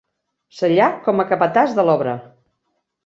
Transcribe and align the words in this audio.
Sellars 0.59 0.97
com 1.09 1.23
a 1.23 1.25
capatàs 1.33 1.77
de 1.81 1.85
l'obra. 1.91 2.17